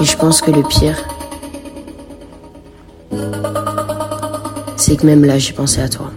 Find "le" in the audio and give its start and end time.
0.50-0.62